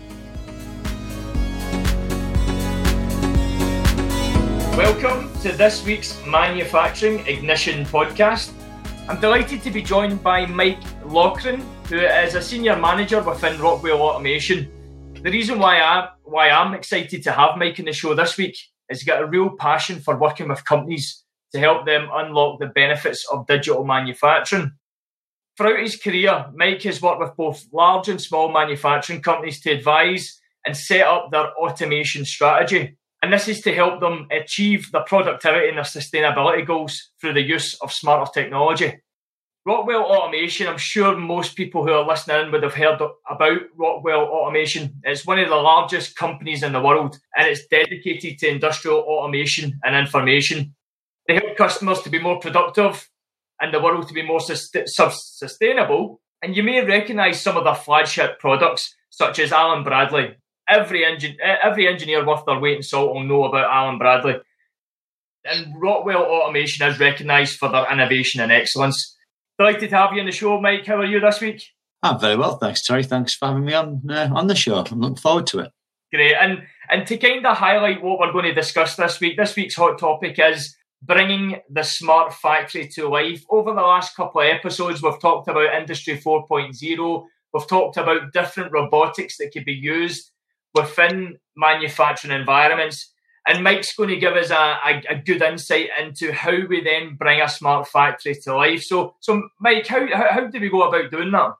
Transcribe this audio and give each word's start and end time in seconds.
Welcome 4.74 5.27
to 5.42 5.52
this 5.52 5.84
week's 5.84 6.20
Manufacturing 6.26 7.24
Ignition 7.28 7.84
podcast. 7.84 8.50
I'm 9.08 9.20
delighted 9.20 9.62
to 9.62 9.70
be 9.70 9.82
joined 9.82 10.20
by 10.20 10.46
Mike 10.46 10.82
Loughran, 11.04 11.60
who 11.88 12.00
is 12.00 12.34
a 12.34 12.42
senior 12.42 12.74
manager 12.74 13.22
within 13.22 13.60
Rockwell 13.60 14.02
Automation. 14.02 14.68
The 15.22 15.30
reason 15.30 15.60
why 15.60 15.78
I 15.78 16.08
why 16.24 16.50
I'm 16.50 16.74
excited 16.74 17.22
to 17.22 17.30
have 17.30 17.56
Mike 17.56 17.78
in 17.78 17.84
the 17.84 17.92
show 17.92 18.14
this 18.14 18.36
week 18.36 18.58
is 18.88 18.98
he's 18.98 19.04
got 19.04 19.22
a 19.22 19.26
real 19.26 19.50
passion 19.50 20.00
for 20.00 20.18
working 20.18 20.48
with 20.48 20.64
companies 20.64 21.22
to 21.52 21.60
help 21.60 21.86
them 21.86 22.08
unlock 22.12 22.58
the 22.58 22.66
benefits 22.66 23.24
of 23.30 23.46
digital 23.46 23.84
manufacturing. 23.84 24.72
Throughout 25.56 25.78
his 25.78 25.96
career, 25.96 26.46
Mike 26.52 26.82
has 26.82 27.00
worked 27.00 27.20
with 27.20 27.36
both 27.36 27.64
large 27.72 28.08
and 28.08 28.20
small 28.20 28.50
manufacturing 28.50 29.22
companies 29.22 29.60
to 29.60 29.70
advise 29.70 30.40
and 30.66 30.76
set 30.76 31.06
up 31.06 31.30
their 31.30 31.52
automation 31.54 32.24
strategy. 32.24 32.96
And 33.22 33.32
this 33.32 33.48
is 33.48 33.60
to 33.62 33.74
help 33.74 34.00
them 34.00 34.28
achieve 34.30 34.92
their 34.92 35.02
productivity 35.02 35.68
and 35.68 35.76
their 35.76 35.84
sustainability 35.84 36.66
goals 36.66 37.10
through 37.20 37.34
the 37.34 37.42
use 37.42 37.74
of 37.80 37.92
smarter 37.92 38.30
technology. 38.32 39.00
Rockwell 39.66 40.04
Automation, 40.04 40.66
I'm 40.66 40.78
sure 40.78 41.14
most 41.16 41.54
people 41.54 41.84
who 41.84 41.92
are 41.92 42.06
listening 42.06 42.52
would 42.52 42.62
have 42.62 42.74
heard 42.74 43.00
about 43.28 43.60
Rockwell 43.76 44.22
Automation. 44.22 45.00
It's 45.02 45.26
one 45.26 45.38
of 45.40 45.48
the 45.48 45.56
largest 45.56 46.16
companies 46.16 46.62
in 46.62 46.72
the 46.72 46.80
world 46.80 47.18
and 47.36 47.46
it's 47.46 47.66
dedicated 47.66 48.38
to 48.38 48.48
industrial 48.48 49.00
automation 49.00 49.78
and 49.84 49.94
information. 49.94 50.74
They 51.26 51.34
help 51.34 51.56
customers 51.58 52.00
to 52.02 52.10
be 52.10 52.18
more 52.18 52.38
productive 52.38 53.10
and 53.60 53.74
the 53.74 53.80
world 53.80 54.08
to 54.08 54.14
be 54.14 54.22
more 54.22 54.40
sustainable. 54.40 56.20
And 56.40 56.56
you 56.56 56.62
may 56.62 56.82
recognize 56.82 57.42
some 57.42 57.56
of 57.56 57.64
their 57.64 57.74
flagship 57.74 58.38
products, 58.38 58.94
such 59.10 59.38
as 59.38 59.52
Allen 59.52 59.84
Bradley, 59.84 60.36
every 60.68 61.04
engine, 61.04 61.36
every 61.42 61.88
engineer 61.88 62.26
worth 62.26 62.44
their 62.46 62.58
weight 62.58 62.76
in 62.76 62.82
salt 62.82 63.14
will 63.14 63.24
know 63.24 63.44
about 63.44 63.70
Allen 63.70 63.98
Bradley. 63.98 64.36
And 65.44 65.80
Rockwell 65.80 66.24
Automation 66.24 66.86
is 66.86 67.00
recognised 67.00 67.58
for 67.58 67.68
their 67.70 67.90
innovation 67.90 68.40
and 68.40 68.52
excellence. 68.52 69.16
Delighted 69.58 69.90
to 69.90 69.96
have 69.96 70.12
you 70.12 70.20
on 70.20 70.26
the 70.26 70.32
show, 70.32 70.60
Mike. 70.60 70.86
How 70.86 70.96
are 70.96 71.04
you 71.04 71.20
this 71.20 71.40
week? 71.40 71.64
I'm 72.02 72.20
very 72.20 72.36
well, 72.36 72.58
thanks, 72.58 72.86
Terry. 72.86 73.02
Thanks 73.02 73.34
for 73.34 73.46
having 73.48 73.64
me 73.64 73.74
on 73.74 74.02
uh, 74.08 74.30
on 74.32 74.46
the 74.46 74.54
show. 74.54 74.76
I'm 74.76 75.00
looking 75.00 75.16
forward 75.16 75.46
to 75.48 75.60
it. 75.60 75.72
Great, 76.12 76.34
and 76.34 76.62
and 76.90 77.06
to 77.08 77.16
kind 77.16 77.44
of 77.44 77.56
highlight 77.56 78.02
what 78.02 78.20
we're 78.20 78.32
going 78.32 78.44
to 78.44 78.54
discuss 78.54 78.94
this 78.94 79.18
week, 79.20 79.36
this 79.36 79.56
week's 79.56 79.74
hot 79.74 79.98
topic 79.98 80.38
is 80.38 80.76
bringing 81.02 81.60
the 81.70 81.82
smart 81.82 82.32
factory 82.34 82.88
to 82.88 83.08
life. 83.08 83.44
Over 83.50 83.74
the 83.74 83.80
last 83.80 84.14
couple 84.14 84.40
of 84.40 84.46
episodes, 84.46 85.02
we've 85.02 85.20
talked 85.20 85.48
about 85.48 85.74
Industry 85.74 86.18
4.0. 86.18 87.24
We've 87.52 87.66
talked 87.66 87.96
about 87.96 88.32
different 88.32 88.72
robotics 88.72 89.38
that 89.38 89.52
could 89.52 89.64
be 89.64 89.72
used 89.72 90.30
within 90.80 91.38
manufacturing 91.56 92.38
environments. 92.38 93.12
And 93.46 93.64
Mike's 93.64 93.96
going 93.96 94.10
to 94.10 94.16
give 94.16 94.34
us 94.34 94.50
a, 94.50 94.54
a, 94.54 95.02
a, 95.10 95.22
good 95.24 95.40
insight 95.40 95.88
into 95.98 96.32
how 96.32 96.66
we 96.68 96.84
then 96.84 97.16
bring 97.16 97.40
a 97.40 97.48
smart 97.48 97.88
factory 97.88 98.34
to 98.42 98.54
life. 98.54 98.82
So, 98.82 99.14
so 99.20 99.42
Mike, 99.58 99.86
how, 99.86 100.06
how, 100.14 100.28
how 100.30 100.46
do 100.48 100.60
we 100.60 100.68
go 100.68 100.82
about 100.82 101.10
doing 101.10 101.32
that? 101.32 101.54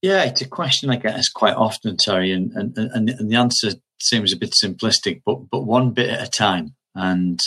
Yeah, 0.00 0.24
it's 0.24 0.42
a 0.42 0.48
question 0.48 0.90
I 0.90 0.96
get 0.96 1.14
asked 1.14 1.34
quite 1.34 1.54
often, 1.54 1.96
Terry, 1.96 2.32
and, 2.32 2.50
and, 2.52 2.76
and, 2.76 3.08
and 3.08 3.30
the 3.30 3.36
answer 3.36 3.70
seems 4.00 4.32
a 4.32 4.36
bit 4.36 4.52
simplistic, 4.52 5.22
but 5.24 5.48
but 5.48 5.62
one 5.62 5.92
bit 5.92 6.10
at 6.10 6.26
a 6.26 6.30
time. 6.30 6.74
And 6.94 7.40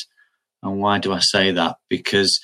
and 0.63 0.79
why 0.79 0.99
do 0.99 1.11
I 1.13 1.19
say 1.19 1.51
that? 1.51 1.75
Because 1.89 2.39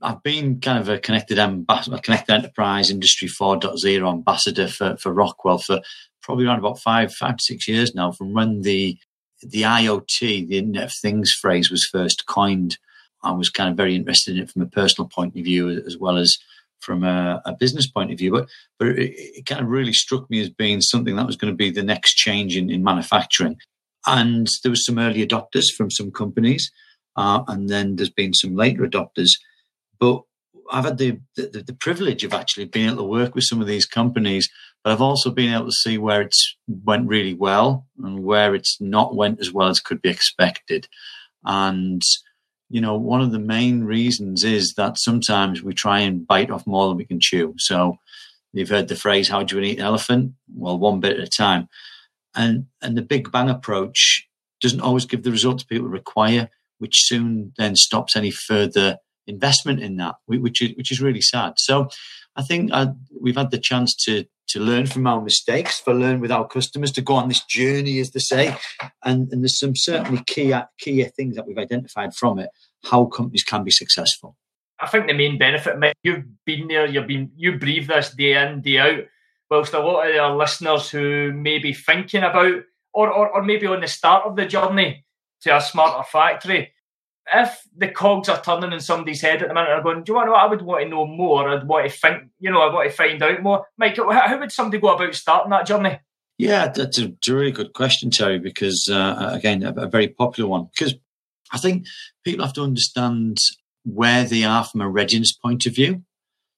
I've 0.00 0.22
been 0.22 0.60
kind 0.60 0.78
of 0.78 0.88
a 0.88 0.98
connected 0.98 1.38
ambassador, 1.38 1.96
a 1.96 2.00
connected 2.00 2.34
enterprise 2.34 2.90
industry 2.90 3.26
4.0 3.26 4.08
ambassador 4.08 4.68
for, 4.68 4.96
for 4.98 5.12
Rockwell 5.12 5.58
for 5.58 5.80
probably 6.24 6.46
around 6.46 6.58
about 6.58 6.80
five, 6.80 7.12
five 7.14 7.36
to 7.36 7.44
six 7.44 7.68
years 7.68 7.94
now 7.94 8.10
from 8.10 8.32
when 8.32 8.62
the 8.62 8.98
the 9.42 9.62
IoT, 9.62 10.48
the 10.48 10.58
Internet 10.58 10.84
of 10.84 10.92
Things 11.02 11.30
phrase 11.32 11.70
was 11.70 11.88
first 11.92 12.26
coined. 12.26 12.78
I 13.22 13.32
was 13.32 13.50
kind 13.50 13.70
of 13.70 13.76
very 13.76 13.94
interested 13.94 14.36
in 14.36 14.42
it 14.42 14.50
from 14.50 14.62
a 14.62 14.66
personal 14.66 15.08
point 15.08 15.36
of 15.36 15.44
view 15.44 15.68
as 15.68 15.98
well 15.98 16.16
as 16.16 16.38
from 16.80 17.04
a, 17.04 17.42
a 17.44 17.54
business 17.54 17.90
point 17.90 18.10
of 18.10 18.18
view. 18.18 18.30
But 18.30 18.48
but 18.78 18.88
it, 18.88 19.12
it, 19.16 19.46
kind 19.46 19.60
of 19.60 19.68
really 19.68 19.92
struck 19.92 20.28
me 20.30 20.40
as 20.40 20.50
being 20.50 20.80
something 20.80 21.16
that 21.16 21.26
was 21.26 21.36
going 21.36 21.52
to 21.52 21.56
be 21.56 21.70
the 21.70 21.82
next 21.82 22.14
change 22.14 22.56
in, 22.56 22.70
in 22.70 22.82
manufacturing. 22.82 23.56
And 24.06 24.48
there 24.62 24.70
was 24.70 24.84
some 24.84 24.98
early 24.98 25.26
adopters 25.26 25.66
from 25.76 25.90
some 25.90 26.10
companies, 26.10 26.70
uh, 27.16 27.42
and 27.48 27.68
then 27.68 27.96
there's 27.96 28.10
been 28.10 28.34
some 28.34 28.54
later 28.54 28.86
adopters. 28.86 29.30
But 29.98 30.22
I've 30.70 30.84
had 30.84 30.98
the, 30.98 31.20
the, 31.36 31.64
the 31.66 31.76
privilege 31.78 32.24
of 32.24 32.32
actually 32.32 32.66
being 32.66 32.86
able 32.86 32.98
to 32.98 33.04
work 33.04 33.34
with 33.34 33.44
some 33.44 33.60
of 33.60 33.66
these 33.66 33.86
companies 33.86 34.48
but 34.84 34.92
I've 34.92 35.00
also 35.00 35.30
been 35.30 35.52
able 35.52 35.66
to 35.66 35.72
see 35.72 35.96
where 35.96 36.20
it's 36.20 36.56
went 36.68 37.08
really 37.08 37.32
well 37.32 37.86
and 38.02 38.22
where 38.22 38.54
it's 38.54 38.80
not 38.80 39.16
went 39.16 39.40
as 39.40 39.50
well 39.50 39.68
as 39.68 39.80
could 39.80 40.02
be 40.02 40.10
expected. 40.10 40.86
And, 41.42 42.02
you 42.68 42.82
know, 42.82 42.94
one 42.94 43.22
of 43.22 43.32
the 43.32 43.38
main 43.38 43.84
reasons 43.84 44.44
is 44.44 44.74
that 44.76 44.98
sometimes 44.98 45.62
we 45.62 45.72
try 45.72 46.00
and 46.00 46.26
bite 46.26 46.50
off 46.50 46.66
more 46.66 46.86
than 46.88 46.98
we 46.98 47.06
can 47.06 47.18
chew. 47.18 47.54
So 47.56 47.96
you've 48.52 48.68
heard 48.68 48.88
the 48.88 48.94
phrase, 48.94 49.30
how 49.30 49.42
do 49.42 49.56
you 49.56 49.62
eat 49.62 49.78
an 49.78 49.84
elephant? 49.84 50.34
Well, 50.54 50.78
one 50.78 51.00
bit 51.00 51.18
at 51.18 51.24
a 51.24 51.30
time. 51.30 51.68
And, 52.34 52.66
and 52.82 52.94
the 52.94 53.02
big 53.02 53.32
bang 53.32 53.48
approach 53.48 54.28
doesn't 54.60 54.82
always 54.82 55.06
give 55.06 55.22
the 55.22 55.30
results 55.30 55.64
people 55.64 55.88
require, 55.88 56.50
which 56.78 57.04
soon 57.06 57.54
then 57.56 57.74
stops 57.74 58.16
any 58.16 58.30
further 58.30 58.98
investment 59.26 59.80
in 59.80 59.96
that, 59.96 60.16
which 60.26 60.62
is, 60.62 60.76
which 60.76 60.90
is 60.90 61.00
really 61.00 61.20
sad. 61.20 61.54
So 61.56 61.88
I 62.36 62.42
think 62.42 62.72
I, 62.72 62.82
uh, 62.82 62.92
we've 63.20 63.36
had 63.36 63.50
the 63.50 63.58
chance 63.58 63.94
to 64.04 64.24
to 64.46 64.60
learn 64.60 64.86
from 64.86 65.06
our 65.06 65.22
mistakes, 65.22 65.80
for 65.80 65.94
learn 65.94 66.20
with 66.20 66.30
our 66.30 66.46
customers, 66.46 66.92
to 66.92 67.00
go 67.00 67.14
on 67.14 67.28
this 67.28 67.42
journey, 67.44 67.98
as 67.98 68.10
they 68.10 68.20
say. 68.20 68.54
And, 69.02 69.32
and 69.32 69.42
there's 69.42 69.58
some 69.58 69.74
certainly 69.74 70.22
key 70.26 70.54
key 70.78 71.02
things 71.04 71.36
that 71.36 71.46
we've 71.46 71.58
identified 71.58 72.14
from 72.14 72.38
it, 72.38 72.50
how 72.84 73.06
companies 73.06 73.42
can 73.42 73.64
be 73.64 73.70
successful. 73.70 74.36
I 74.80 74.88
think 74.88 75.06
the 75.06 75.14
main 75.14 75.38
benefit, 75.38 75.78
Mike, 75.78 75.94
you've 76.02 76.24
been 76.44 76.68
there, 76.68 76.86
you've 76.86 77.06
been 77.06 77.30
you 77.36 77.58
breathe 77.58 77.88
this 77.88 78.10
day 78.10 78.36
in, 78.36 78.60
day 78.60 78.78
out. 78.78 79.04
Whilst 79.50 79.74
a 79.74 79.78
lot 79.78 80.08
of 80.08 80.16
our 80.16 80.36
listeners 80.36 80.90
who 80.90 81.32
may 81.32 81.58
be 81.58 81.72
thinking 81.72 82.22
about 82.22 82.62
or, 82.92 83.10
or, 83.10 83.30
or 83.30 83.42
maybe 83.42 83.66
on 83.66 83.80
the 83.80 83.88
start 83.88 84.24
of 84.26 84.36
the 84.36 84.46
journey 84.46 85.04
to 85.42 85.56
a 85.56 85.60
smarter 85.60 86.02
factory, 86.04 86.73
if 87.32 87.62
the 87.76 87.88
cogs 87.88 88.28
are 88.28 88.42
turning 88.42 88.72
in 88.72 88.80
somebody's 88.80 89.22
head 89.22 89.42
at 89.42 89.48
the 89.48 89.54
minute, 89.54 89.70
are 89.70 89.82
going, 89.82 90.04
do 90.04 90.12
you 90.12 90.16
want 90.16 90.26
to 90.26 90.30
know? 90.32 90.36
I 90.36 90.46
would 90.46 90.62
want 90.62 90.84
to 90.84 90.88
know 90.88 91.06
more. 91.06 91.48
I'd 91.48 91.66
want 91.66 91.90
to 91.90 91.96
think, 91.96 92.24
you 92.38 92.50
know, 92.50 92.60
I 92.60 92.72
want 92.72 92.90
to 92.90 92.96
find 92.96 93.22
out 93.22 93.42
more. 93.42 93.66
Mike, 93.78 93.96
how 93.96 94.38
would 94.38 94.52
somebody 94.52 94.80
go 94.80 94.94
about 94.94 95.14
starting 95.14 95.50
that 95.50 95.66
journey? 95.66 96.00
Yeah, 96.36 96.68
that's 96.68 96.98
a, 96.98 97.14
really 97.28 97.52
good 97.52 97.72
question, 97.72 98.10
Terry, 98.10 98.38
because 98.38 98.88
uh, 98.90 99.30
again, 99.32 99.62
a, 99.62 99.72
a, 99.72 99.88
very 99.88 100.08
popular 100.08 100.50
one. 100.50 100.68
Because 100.74 100.94
I 101.52 101.58
think 101.58 101.86
people 102.24 102.44
have 102.44 102.54
to 102.54 102.62
understand 102.62 103.38
where 103.84 104.24
they 104.24 104.42
are 104.44 104.64
from 104.64 104.80
a 104.80 104.88
readiness 104.88 105.32
point 105.32 105.66
of 105.66 105.74
view. 105.74 106.02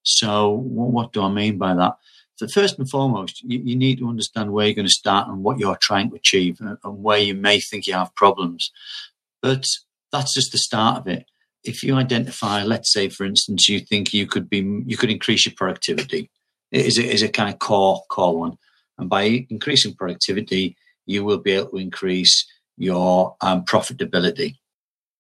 So, 0.03 0.50
what, 0.50 0.91
what 0.91 1.12
do 1.12 1.22
I 1.22 1.31
mean 1.31 1.59
by 1.59 1.75
that? 1.75 1.97
So 2.37 2.47
first 2.47 2.78
and 2.78 2.88
foremost, 2.88 3.43
you, 3.43 3.60
you, 3.65 3.77
need 3.77 3.98
to 3.98 4.09
understand 4.09 4.53
where 4.53 4.66
you're 4.66 4.75
going 4.75 4.87
to 4.87 4.93
start 4.93 5.28
and 5.28 5.43
what 5.43 5.59
you're 5.59 5.77
trying 5.77 6.10
to 6.10 6.16
achieve 6.16 6.60
and, 6.60 6.77
and 6.84 7.03
where 7.03 7.19
you 7.19 7.34
may 7.34 7.60
think 7.60 7.87
you 7.87 7.94
have 7.94 8.15
problems. 8.15 8.71
But 9.41 9.66
that's 10.12 10.34
just 10.34 10.53
the 10.53 10.58
start 10.58 10.98
of 10.98 11.06
it. 11.08 11.24
If 11.64 11.82
you 11.82 11.97
identify, 11.97 12.62
let's 12.62 12.92
say, 12.92 13.08
for 13.08 13.24
instance, 13.24 13.68
you 13.68 13.80
think 13.80 14.14
you 14.14 14.26
could 14.26 14.48
be, 14.48 14.58
you 14.86 14.97
could 14.97 15.10
increase 15.10 15.47
your 15.47 15.54
productivity, 15.56 16.30
is 16.70 16.98
a, 16.98 17.04
is 17.04 17.22
a 17.22 17.28
kind 17.28 17.53
of 17.53 17.58
core 17.58 18.03
core 18.08 18.38
one, 18.38 18.56
and 18.98 19.10
by 19.10 19.47
increasing 19.50 19.94
productivity, 19.94 20.76
you 21.06 21.24
will 21.24 21.38
be 21.38 21.53
able 21.53 21.70
to 21.70 21.76
increase 21.78 22.47
your 22.76 23.36
um, 23.41 23.64
profitability, 23.64 24.56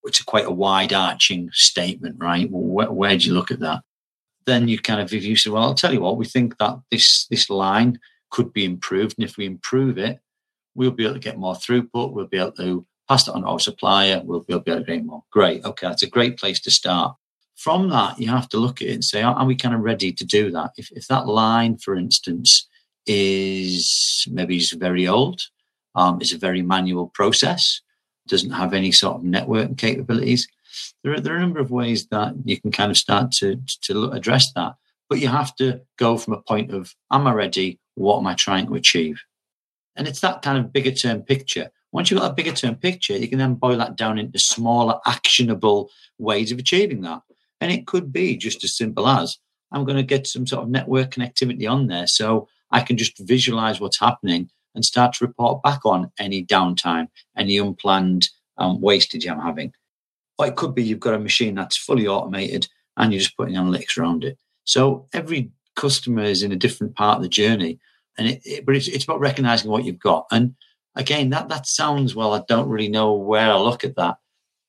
which 0.02 0.20
is 0.20 0.24
quite 0.24 0.46
a 0.46 0.50
wide 0.50 0.92
arching 0.92 1.50
statement, 1.52 2.16
right? 2.18 2.50
Well, 2.50 2.62
where, 2.62 2.92
where 2.92 3.16
do 3.16 3.26
you 3.26 3.34
look 3.34 3.50
at 3.50 3.60
that? 3.60 3.82
Then 4.44 4.68
you 4.68 4.78
kind 4.78 5.00
of, 5.00 5.12
if 5.12 5.24
you 5.24 5.36
say, 5.36 5.50
well, 5.50 5.64
I'll 5.64 5.74
tell 5.74 5.92
you 5.92 6.00
what, 6.00 6.16
we 6.16 6.26
think 6.26 6.58
that 6.58 6.78
this 6.90 7.26
this 7.28 7.50
line 7.50 7.98
could 8.30 8.52
be 8.52 8.64
improved, 8.64 9.16
and 9.18 9.28
if 9.28 9.36
we 9.36 9.46
improve 9.46 9.98
it, 9.98 10.20
we'll 10.74 10.92
be 10.92 11.04
able 11.04 11.14
to 11.14 11.20
get 11.20 11.38
more 11.38 11.54
throughput. 11.54 12.12
We'll 12.12 12.26
be 12.26 12.38
able 12.38 12.52
to 12.52 12.86
pass 13.08 13.28
it 13.28 13.34
on 13.34 13.42
to 13.42 13.48
our 13.48 13.60
supplier, 13.60 14.22
we'll, 14.24 14.44
we'll 14.48 14.60
be 14.60 14.72
able 14.72 14.84
to 14.84 14.92
get 14.92 15.04
more. 15.04 15.24
Great. 15.30 15.64
Okay, 15.64 15.88
that's 15.88 16.02
a 16.02 16.08
great 16.10 16.38
place 16.38 16.60
to 16.60 16.70
start. 16.70 17.16
From 17.56 17.88
that, 17.88 18.18
you 18.18 18.28
have 18.28 18.48
to 18.50 18.58
look 18.58 18.82
at 18.82 18.88
it 18.88 18.94
and 18.94 19.04
say, 19.04 19.22
are, 19.22 19.46
we 19.46 19.56
kind 19.56 19.74
of 19.74 19.80
ready 19.80 20.12
to 20.12 20.24
do 20.24 20.50
that? 20.50 20.72
If, 20.76 20.90
if 20.92 21.06
that 21.08 21.26
line, 21.26 21.78
for 21.78 21.94
instance, 21.94 22.68
is 23.06 24.26
maybe 24.30 24.56
is 24.56 24.72
very 24.72 25.08
old, 25.08 25.40
um, 25.94 26.20
is 26.20 26.32
a 26.32 26.38
very 26.38 26.60
manual 26.60 27.08
process, 27.08 27.80
doesn't 28.28 28.50
have 28.50 28.74
any 28.74 28.92
sort 28.92 29.16
of 29.16 29.22
networking 29.22 29.78
capabilities, 29.78 30.46
there 31.02 31.14
are, 31.14 31.20
there 31.20 31.34
are 31.34 31.38
a 31.38 31.40
number 31.40 31.60
of 31.60 31.70
ways 31.70 32.06
that 32.08 32.34
you 32.44 32.60
can 32.60 32.70
kind 32.70 32.90
of 32.90 32.96
start 32.96 33.32
to, 33.32 33.60
to 33.82 34.10
address 34.10 34.52
that. 34.52 34.74
But 35.08 35.20
you 35.20 35.28
have 35.28 35.54
to 35.56 35.80
go 35.98 36.18
from 36.18 36.34
a 36.34 36.42
point 36.42 36.72
of, 36.72 36.94
am 37.12 37.26
I 37.26 37.32
ready? 37.32 37.78
What 37.94 38.18
am 38.18 38.26
I 38.26 38.34
trying 38.34 38.66
to 38.66 38.74
achieve? 38.74 39.22
And 39.94 40.06
it's 40.06 40.20
that 40.20 40.42
kind 40.42 40.58
of 40.58 40.72
bigger 40.72 40.90
term 40.90 41.22
picture. 41.22 41.70
Once 41.92 42.10
you've 42.10 42.20
got 42.20 42.30
a 42.30 42.34
bigger 42.34 42.52
term 42.52 42.74
picture, 42.74 43.16
you 43.16 43.28
can 43.28 43.38
then 43.38 43.54
boil 43.54 43.78
that 43.78 43.96
down 43.96 44.18
into 44.18 44.38
smaller, 44.38 44.98
actionable 45.06 45.90
ways 46.18 46.52
of 46.52 46.58
achieving 46.58 47.00
that. 47.02 47.22
And 47.60 47.72
it 47.72 47.86
could 47.86 48.12
be 48.12 48.36
just 48.36 48.64
as 48.64 48.76
simple 48.76 49.06
as 49.06 49.38
I'm 49.72 49.84
going 49.84 49.96
to 49.96 50.02
get 50.02 50.26
some 50.26 50.46
sort 50.46 50.64
of 50.64 50.68
network 50.68 51.12
connectivity 51.12 51.70
on 51.70 51.86
there 51.86 52.06
so 52.06 52.48
I 52.70 52.80
can 52.80 52.96
just 52.96 53.18
visualize 53.18 53.80
what's 53.80 54.00
happening 54.00 54.50
and 54.74 54.84
start 54.84 55.14
to 55.14 55.26
report 55.26 55.62
back 55.62 55.86
on 55.86 56.10
any 56.18 56.44
downtime, 56.44 57.08
any 57.36 57.58
unplanned 57.58 58.28
um, 58.58 58.80
wastage 58.80 59.26
I'm 59.26 59.40
having. 59.40 59.72
Or 60.38 60.46
it 60.46 60.56
could 60.56 60.74
be 60.74 60.82
you've 60.82 61.00
got 61.00 61.14
a 61.14 61.18
machine 61.18 61.54
that's 61.54 61.76
fully 61.78 62.06
automated 62.06 62.68
and 62.96 63.12
you're 63.12 63.20
just 63.20 63.36
putting 63.36 63.54
analytics 63.54 63.96
around 63.96 64.24
it. 64.24 64.38
So 64.64 65.08
every 65.12 65.50
customer 65.76 66.22
is 66.22 66.42
in 66.42 66.52
a 66.52 66.56
different 66.56 66.94
part 66.94 67.16
of 67.16 67.22
the 67.22 67.28
journey, 67.28 67.78
and 68.18 68.28
it, 68.28 68.42
it, 68.44 68.66
but 68.66 68.74
it's, 68.74 68.88
it's 68.88 69.04
about 69.04 69.20
recognizing 69.20 69.70
what 69.70 69.84
you've 69.84 69.98
got. 69.98 70.26
And 70.30 70.54
again, 70.96 71.30
that 71.30 71.48
that 71.48 71.66
sounds 71.66 72.14
well. 72.14 72.34
I 72.34 72.42
don't 72.48 72.68
really 72.68 72.88
know 72.88 73.12
where 73.14 73.50
I 73.50 73.56
look 73.56 73.84
at 73.84 73.96
that, 73.96 74.16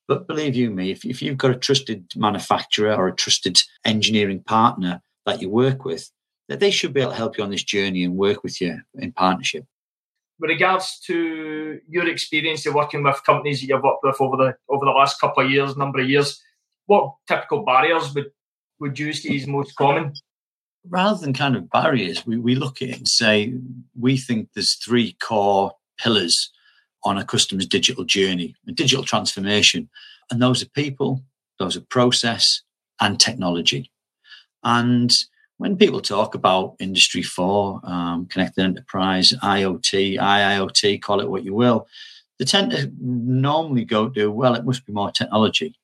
but 0.08 0.28
believe 0.28 0.56
you 0.56 0.70
me, 0.70 0.92
if, 0.92 1.06
if 1.06 1.22
you've 1.22 1.38
got 1.38 1.52
a 1.52 1.56
trusted 1.56 2.06
manufacturer 2.16 2.94
or 2.94 3.08
a 3.08 3.16
trusted 3.16 3.60
engineering 3.86 4.44
partner 4.44 5.02
that 5.26 5.42
you 5.42 5.50
work 5.50 5.86
with, 5.86 6.12
that 6.50 6.60
they 6.60 6.72
should 6.72 6.94
be 6.94 7.02
able 7.02 7.12
to 7.12 7.18
help 7.18 7.38
you 7.38 7.44
on 7.44 7.52
this 7.52 7.64
journey 7.64 8.04
and 8.04 8.16
work 8.16 8.44
with 8.44 8.62
you 8.62 8.80
in 8.96 9.12
partnership. 9.12 9.66
With 10.40 10.50
regards 10.52 11.00
to 11.08 11.80
your 11.90 12.08
experience 12.08 12.66
of 12.68 12.76
working 12.76 13.04
with 13.04 13.24
companies 13.26 13.62
that 13.62 13.68
you've 13.68 13.82
worked 13.82 14.04
with 14.04 14.22
over 14.22 14.38
the 14.38 14.56
over 14.70 14.86
the 14.86 14.92
last 14.92 15.20
couple 15.20 15.44
of 15.44 15.50
years, 15.50 15.76
number 15.76 16.00
of 16.00 16.10
years, 16.10 16.40
what 16.86 17.16
typical 17.28 17.64
barriers 17.64 18.14
would 18.14 18.32
would 18.80 19.00
you 19.00 19.14
see 19.14 19.38
as 19.38 19.48
most 19.48 19.76
common? 19.76 20.14
Rather 20.90 21.20
than 21.20 21.34
kind 21.34 21.56
of 21.56 21.70
barriers, 21.70 22.26
we, 22.26 22.38
we 22.38 22.56
look 22.56 22.82
at 22.82 22.90
it 22.90 22.98
and 22.98 23.08
say 23.08 23.54
we 24.00 24.16
think 24.16 24.50
there's 24.54 24.76
three 24.76 25.18
core 25.22 25.74
pillars 25.98 26.52
on 27.04 27.18
a 27.18 27.26
customer's 27.26 27.68
digital 27.68 28.04
journey, 28.04 28.56
a 28.68 28.72
digital 28.72 29.04
transformation. 29.04 29.90
And 30.30 30.42
those 30.42 30.62
are 30.62 30.70
people, 30.70 31.24
those 31.60 31.78
are 31.78 31.82
process 31.82 32.62
and 33.00 33.20
technology. 33.20 33.92
And 34.64 35.12
when 35.58 35.78
people 35.78 36.02
talk 36.02 36.36
about 36.36 36.76
Industry 36.80 37.24
4, 37.24 37.82
um, 37.84 38.26
connected 38.28 38.64
enterprise, 38.64 39.34
IoT, 39.42 40.20
IIoT, 40.20 41.02
call 41.02 41.20
it 41.20 41.30
what 41.30 41.44
you 41.44 41.54
will, 41.54 41.88
they 42.38 42.46
tend 42.46 42.72
to 42.72 42.92
normally 43.00 43.86
go 43.86 44.10
to, 44.10 44.32
well, 44.32 44.54
it 44.54 44.66
must 44.66 44.86
be 44.86 44.94
more 44.94 45.12
technology. 45.12 45.76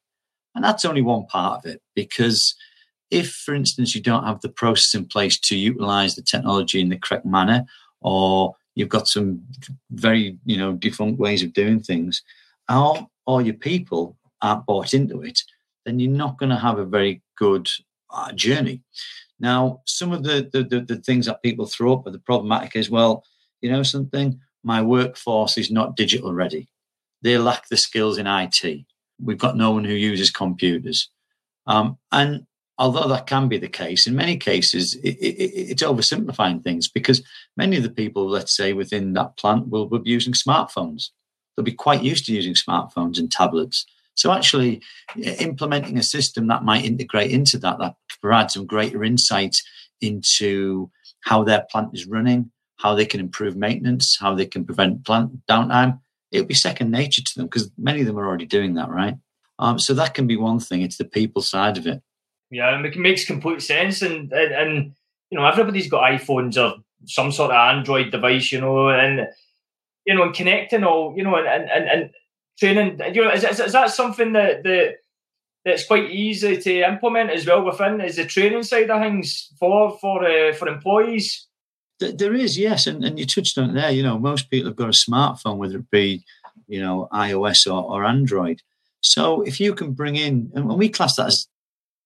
And 0.56 0.64
that's 0.64 0.86
only 0.86 1.02
one 1.02 1.26
part 1.26 1.60
of 1.60 1.72
it 1.72 1.82
because 1.96 2.56
if, 3.10 3.32
for 3.32 3.56
instance, 3.56 3.96
you 3.96 4.02
don't 4.02 4.26
have 4.26 4.42
the 4.42 4.50
process 4.50 4.94
in 4.94 5.06
place 5.06 5.40
to 5.40 5.56
utilize 5.56 6.16
the 6.16 6.22
technology 6.22 6.80
in 6.80 6.90
the 6.90 6.98
correct 6.98 7.26
manner, 7.26 7.66
or 8.02 8.56
you've 8.76 8.90
got 8.90 9.08
some 9.08 9.44
very, 9.92 10.38
you 10.46 10.58
know, 10.58 10.74
defunct 10.74 11.20
ways 11.20 11.44
of 11.44 11.54
doing 11.54 11.80
things, 11.80 12.22
or, 12.70 13.08
or 13.26 13.42
your 13.42 13.56
people 13.56 14.18
aren't 14.42 14.66
bought 14.66 14.94
into 14.94 15.22
it, 15.22 15.40
then 15.86 16.00
you're 16.00 16.12
not 16.12 16.38
going 16.38 16.50
to 16.50 16.58
have 16.58 16.80
a 16.80 16.86
very 16.86 17.22
good 17.38 17.70
uh, 18.10 18.32
journey. 18.34 18.82
Now, 19.40 19.82
some 19.86 20.12
of 20.12 20.24
the, 20.24 20.50
the, 20.52 20.64
the, 20.64 20.82
the 20.82 20.98
things 20.98 21.26
that 21.26 21.44
people 21.44 21.66
throw 21.66 21.94
up 21.94 22.08
are 22.08 22.12
the 22.12 22.20
problematic 22.20 22.76
as 22.76 22.90
well. 22.90 23.24
You 23.62 23.72
know 23.72 23.84
something? 23.84 24.40
My 24.64 24.82
workforce 24.82 25.58
is 25.58 25.72
not 25.72 25.96
digital 25.96 26.34
ready. 26.34 26.70
They 27.22 27.38
lack 27.38 27.68
the 27.68 27.78
skills 27.78 28.18
in 28.18 28.28
IT. 28.28 28.86
We've 29.22 29.38
got 29.38 29.58
no 29.58 29.72
one 29.72 29.84
who 29.84 29.94
uses 29.94 30.30
computers. 30.30 31.10
Um, 31.66 31.98
and 32.12 32.46
although 32.78 33.08
that 33.08 33.28
can 33.28 33.48
be 33.48 33.58
the 33.58 33.68
case, 33.68 34.08
in 34.08 34.16
many 34.16 34.38
cases, 34.38 34.96
it, 34.96 35.16
it, 35.20 35.72
it's 35.72 35.84
oversimplifying 35.84 36.64
things 36.64 36.88
because 36.88 37.24
many 37.56 37.78
of 37.78 37.84
the 37.84 37.90
people, 37.90 38.28
let's 38.28 38.56
say, 38.56 38.74
within 38.74 39.14
that 39.14 39.38
plant 39.38 39.70
will, 39.70 39.88
be 39.88 40.10
using 40.10 40.34
smartphones. 40.34 41.10
They'll 41.56 41.64
be 41.64 41.72
quite 41.72 42.04
used 42.04 42.26
to 42.26 42.34
using 42.34 42.56
smartphones 42.56 43.20
and 43.20 43.32
tablets. 43.32 43.86
So 44.16 44.32
actually 44.32 44.82
implementing 45.16 45.98
a 45.98 46.04
system 46.04 46.48
that 46.48 46.64
might 46.64 46.86
integrate 46.86 47.32
into 47.32 47.58
that, 47.60 47.80
that 47.80 47.96
provide 48.22 48.52
some 48.52 48.66
greater 48.66 49.04
insight 49.04 49.56
into 50.02 50.90
how 51.22 51.44
their 51.44 51.66
plant 51.72 51.90
is 51.94 52.06
running, 52.06 52.52
how 52.78 52.96
they 52.96 53.06
can 53.06 53.20
improve 53.20 53.56
maintenance, 53.56 54.18
how 54.20 54.36
they 54.36 54.46
can 54.46 54.66
prevent 54.66 55.06
plant 55.06 55.46
downtime. 55.48 56.00
It 56.32 56.40
would 56.40 56.48
be 56.48 56.54
second 56.54 56.92
nature 56.92 57.24
to 57.24 57.36
them 57.36 57.46
because 57.46 57.72
many 57.78 58.02
of 58.02 58.08
them 58.08 58.20
are 58.20 58.26
already 58.26 58.46
doing 58.46 58.74
that, 58.76 58.90
right? 58.90 59.16
Um, 59.60 59.80
so 59.80 59.94
that 59.94 60.14
can 60.14 60.28
be 60.28 60.36
one 60.36 60.60
thing. 60.60 60.82
It's 60.82 60.98
the 60.98 61.06
people 61.06 61.42
side 61.42 61.78
of 61.78 61.88
it. 61.88 62.02
Yeah, 62.54 62.80
it 62.84 62.98
makes 62.98 63.26
complete 63.26 63.62
sense. 63.62 64.02
And, 64.02 64.32
and 64.32 64.54
and 64.54 64.96
you 65.30 65.40
know, 65.40 65.46
everybody's 65.46 65.90
got 65.90 66.04
iPhones 66.12 66.56
or 66.58 66.78
some 67.06 67.32
sort 67.32 67.52
of 67.52 67.58
Android 67.58 68.12
device, 68.12 68.52
you 68.52 68.62
know, 68.62 68.90
and 68.90 69.28
you 70.06 70.14
know, 70.14 70.24
and 70.24 70.36
connecting 70.36 70.84
all, 70.84 71.14
you 71.18 71.24
know, 71.24 71.36
and 71.36 71.70
and 71.70 71.90
and, 71.90 72.10
training. 72.60 73.00
You 73.14 73.24
know, 73.24 73.32
is, 73.32 73.44
is, 73.44 73.60
is 73.60 73.74
that 73.74 73.90
something 73.90 74.34
that 74.34 74.64
that 74.64 74.98
that's 75.66 75.88
quite 75.88 76.12
easy 76.12 76.58
to 76.58 76.88
implement 76.88 77.32
as 77.32 77.48
well 77.48 77.66
within 77.66 78.02
is 78.02 78.18
the 78.18 78.26
training 78.26 78.64
side 78.64 78.92
of 78.92 79.02
things 79.02 79.50
for 79.60 79.98
for 80.00 80.24
uh, 80.24 80.54
for 80.54 80.68
employees. 80.68 81.48
There 82.00 82.34
is, 82.34 82.58
yes, 82.58 82.86
and, 82.86 83.04
and 83.04 83.18
you 83.18 83.26
touched 83.26 83.58
on 83.58 83.70
it 83.70 83.74
there. 83.74 83.92
You 83.92 84.04
know, 84.04 84.20
most 84.20 84.50
people 84.50 84.70
have 84.70 84.76
got 84.76 84.90
a 84.90 84.92
smartphone, 84.92 85.58
whether 85.58 85.78
it 85.78 85.90
be, 85.90 86.26
you 86.68 86.82
know, 86.82 87.08
iOS 87.14 87.66
or, 87.66 87.82
or 87.84 88.04
Android. 88.04 88.62
So 89.00 89.42
if 89.42 89.60
you 89.60 89.74
can 89.74 89.94
bring 89.94 90.16
in, 90.16 90.52
and 90.54 90.68
we 90.68 90.90
class 90.90 91.16
that 91.16 91.28
as 91.28 91.48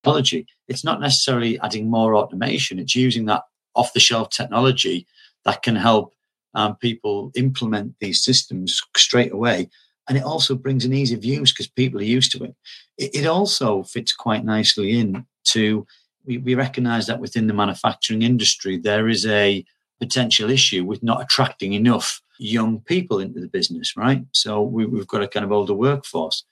technology, 0.07 0.48
it's 0.68 0.83
not 0.83 1.00
necessarily 1.00 1.59
adding 1.59 1.89
more 1.89 2.15
automation. 2.15 2.80
It's 2.80 2.95
using 2.95 3.25
that 3.25 3.44
off-the-shelf 3.75 4.30
technology 4.30 5.06
that 5.45 5.62
can 5.62 5.75
help 5.75 6.13
um, 6.54 6.75
people 6.77 7.31
implement 7.36 7.95
these 8.00 8.24
systems 8.24 8.81
straight 8.95 9.31
away 9.31 9.69
and 10.07 10.18
it 10.18 10.24
also 10.24 10.56
brings 10.56 10.86
an 10.86 10.94
ease 10.94 11.12
of 11.12 11.25
use 11.25 11.51
because 11.51 11.68
people 11.68 12.00
are 12.00 12.04
used 12.04 12.31
to 12.31 12.44
it. 12.44 12.56
It, 12.98 13.15
it 13.24 13.27
also 13.27 13.83
fits 13.83 14.13
quite 14.13 14.45
nicely 14.45 15.00
in 15.00 15.25
to 15.50 15.86
we, 16.25 16.38
we 16.38 16.56
recognize 16.56 17.07
that 17.07 17.19
within 17.19 17.48
the 17.48 17.53
manufacturing 17.53 18.21
industry 18.21 18.77
there 18.77 19.07
is 19.07 19.25
a 19.25 19.65
potential 20.00 20.50
issue 20.50 20.83
with 20.83 21.03
not 21.03 21.21
attracting 21.21 21.74
enough 21.74 22.21
young 22.39 22.80
people 22.81 23.19
into 23.19 23.39
the 23.39 23.48
business, 23.48 23.98
right? 23.98 24.24
So 24.31 24.62
we, 24.62 24.83
have 24.98 25.07
got 25.07 25.24
a 25.24 25.27
kind 25.27 25.44
of 25.44 25.51
older 25.51 25.74
workforce. 25.74 26.44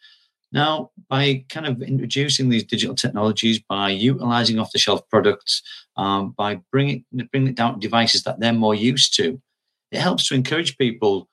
Now, 0.55 0.91
by 1.09 1.43
kind 1.49 1.67
of 1.67 1.81
introducing 1.81 2.47
these 2.47 2.63
digital 2.63 2.95
technologies, 2.95 3.59
by 3.59 3.89
utilizing 3.89 4.57
off 4.57 4.71
the 4.71 4.79
shelf 4.79 5.01
products, 5.09 5.61
um, 5.97 6.33
by 6.37 6.61
bringing, 6.71 7.03
bringing 7.29 7.49
it 7.49 7.55
down 7.55 7.73
to 7.73 7.79
devices 7.81 8.23
that 8.23 8.39
they're 8.39 8.53
more 8.53 8.73
used 8.73 9.13
to, 9.17 9.41
it 9.91 9.99
helps 9.99 10.29
to 10.29 10.33
encourage 10.33 10.77
people 10.77 11.27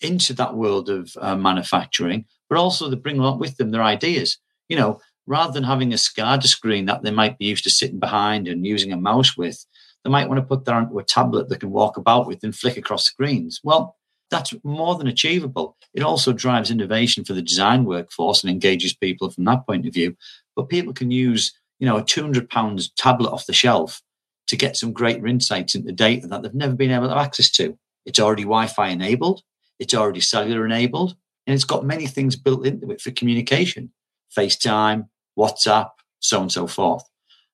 into 0.00 0.32
that 0.34 0.54
world 0.54 0.88
of 0.88 1.10
uh, 1.20 1.34
manufacturing, 1.34 2.26
but 2.48 2.58
also 2.58 2.88
to 2.88 2.96
bring 2.96 3.18
along 3.18 3.40
with 3.40 3.56
them 3.56 3.72
their 3.72 3.82
ideas. 3.82 4.38
You 4.68 4.76
know, 4.76 5.00
rather 5.26 5.52
than 5.52 5.64
having 5.64 5.92
a 5.92 5.96
SCADA 5.96 6.44
screen 6.44 6.86
that 6.86 7.02
they 7.02 7.10
might 7.10 7.38
be 7.38 7.46
used 7.46 7.64
to 7.64 7.70
sitting 7.70 7.98
behind 7.98 8.46
and 8.46 8.64
using 8.64 8.92
a 8.92 8.96
mouse 8.96 9.36
with, 9.36 9.66
they 10.04 10.10
might 10.10 10.28
want 10.28 10.38
to 10.38 10.46
put 10.46 10.64
that 10.64 10.74
onto 10.76 10.96
a 11.00 11.04
tablet 11.04 11.48
they 11.48 11.56
can 11.56 11.72
walk 11.72 11.96
about 11.96 12.28
with 12.28 12.44
and 12.44 12.54
flick 12.54 12.76
across 12.76 13.04
screens. 13.04 13.60
Well, 13.64 13.96
that's 14.30 14.54
more 14.62 14.94
than 14.96 15.06
achievable. 15.06 15.76
It 15.94 16.02
also 16.02 16.32
drives 16.32 16.70
innovation 16.70 17.24
for 17.24 17.32
the 17.32 17.42
design 17.42 17.84
workforce 17.84 18.42
and 18.42 18.50
engages 18.50 18.94
people 18.94 19.30
from 19.30 19.44
that 19.44 19.66
point 19.66 19.86
of 19.86 19.94
view. 19.94 20.16
But 20.56 20.68
people 20.68 20.92
can 20.92 21.10
use, 21.10 21.52
you 21.78 21.86
know, 21.86 21.96
a 21.96 22.04
200 22.04 22.48
pounds 22.48 22.90
tablet 22.96 23.30
off 23.30 23.46
the 23.46 23.52
shelf 23.52 24.00
to 24.48 24.56
get 24.56 24.76
some 24.76 24.92
greater 24.92 25.26
insights 25.26 25.74
into 25.74 25.92
data 25.92 26.26
that 26.26 26.42
they've 26.42 26.54
never 26.54 26.74
been 26.74 26.90
able 26.90 27.08
to 27.08 27.14
have 27.14 27.24
access 27.24 27.50
to. 27.52 27.78
It's 28.06 28.20
already 28.20 28.42
Wi-Fi 28.42 28.88
enabled. 28.88 29.42
It's 29.78 29.94
already 29.94 30.20
cellular 30.20 30.64
enabled 30.64 31.16
and 31.46 31.54
it's 31.54 31.64
got 31.64 31.84
many 31.84 32.06
things 32.06 32.36
built 32.36 32.66
into 32.66 32.90
it 32.90 33.00
for 33.00 33.10
communication 33.10 33.90
FaceTime, 34.36 35.08
WhatsApp, 35.36 35.90
so 36.20 36.36
on 36.36 36.42
and 36.42 36.52
so 36.52 36.68
forth. 36.68 37.02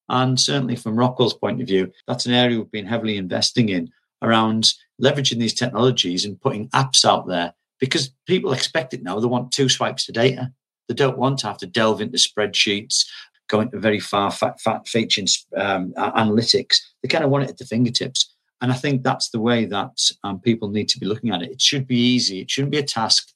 And 0.08 0.38
certainly 0.38 0.76
from 0.76 0.96
Rockwell's 0.96 1.32
point 1.32 1.62
of 1.62 1.66
view, 1.66 1.90
that's 2.06 2.26
an 2.26 2.34
area 2.34 2.58
we've 2.58 2.70
been 2.70 2.86
heavily 2.86 3.16
investing 3.16 3.70
in 3.70 3.90
around 4.20 4.68
leveraging 5.02 5.38
these 5.38 5.54
technologies 5.54 6.24
and 6.24 6.40
putting 6.40 6.68
apps 6.68 7.04
out 7.04 7.26
there 7.26 7.54
because 7.78 8.10
people 8.26 8.52
expect 8.52 8.94
it 8.94 9.02
now. 9.02 9.18
They 9.18 9.26
want 9.26 9.52
two 9.52 9.68
swipes 9.68 10.06
to 10.06 10.12
data. 10.12 10.52
They 10.88 10.94
don't 10.94 11.18
want 11.18 11.38
to 11.40 11.48
have 11.48 11.58
to 11.58 11.66
delve 11.66 12.00
into 12.00 12.18
spreadsheets, 12.18 13.04
go 13.48 13.60
into 13.60 13.78
very 13.78 14.00
far 14.00 14.30
fat, 14.30 14.60
fat 14.60 14.86
featuring 14.86 15.26
um, 15.56 15.92
analytics. 15.96 16.76
They 17.02 17.08
kind 17.08 17.24
of 17.24 17.30
want 17.30 17.44
it 17.44 17.50
at 17.50 17.58
the 17.58 17.64
fingertips. 17.64 18.32
And 18.60 18.72
I 18.72 18.74
think 18.74 19.02
that's 19.02 19.30
the 19.30 19.40
way 19.40 19.66
that 19.66 19.98
um, 20.24 20.40
people 20.40 20.70
need 20.70 20.88
to 20.90 20.98
be 20.98 21.06
looking 21.06 21.30
at 21.30 21.42
it. 21.42 21.50
It 21.50 21.60
should 21.60 21.86
be 21.86 21.98
easy. 21.98 22.40
It 22.40 22.50
shouldn't 22.50 22.72
be 22.72 22.78
a 22.78 22.82
task. 22.82 23.28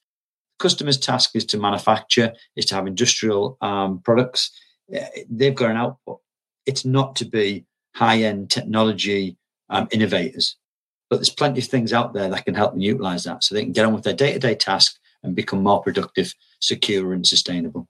Customer's 0.57 0.97
task 0.97 1.31
is 1.35 1.45
to 1.45 1.57
manufacture, 1.57 2.33
is 2.55 2.65
to 2.67 2.75
have 2.75 2.87
industrial 2.87 3.57
um, 3.61 3.99
products. 3.99 4.51
Eh, 4.91 5.07
they've 5.29 5.55
got 5.55 5.71
an 5.71 5.77
output. 5.77 6.19
It's 6.65 6.85
not 6.85 7.15
to 7.17 7.25
be 7.25 7.65
high-end 7.95 8.49
technology 8.49 9.37
um, 9.69 9.87
innovators. 9.91 10.55
But 11.11 11.17
there's 11.17 11.29
plenty 11.29 11.59
of 11.59 11.67
things 11.67 11.91
out 11.91 12.13
there 12.13 12.29
that 12.29 12.45
can 12.45 12.55
help 12.55 12.71
them 12.71 12.79
utilize 12.79 13.25
that 13.25 13.43
so 13.43 13.53
they 13.53 13.63
can 13.63 13.73
get 13.73 13.85
on 13.85 13.93
with 13.93 14.05
their 14.05 14.13
day-to-day 14.13 14.55
task 14.55 14.97
and 15.23 15.35
become 15.35 15.61
more 15.61 15.81
productive, 15.83 16.33
secure, 16.61 17.11
and 17.11 17.27
sustainable. 17.27 17.85